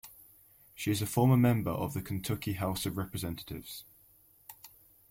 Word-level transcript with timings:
She 0.73 0.89
is 0.89 1.03
a 1.03 1.05
former 1.05 1.37
member 1.37 1.69
of 1.69 1.93
the 1.93 2.01
Kentucky 2.01 2.53
House 2.53 2.87
of 2.87 2.97
Representatives. 2.97 3.83